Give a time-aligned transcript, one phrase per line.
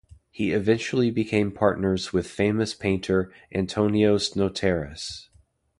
[0.31, 5.27] He eventually became partners with famous painter Antonios Notaras.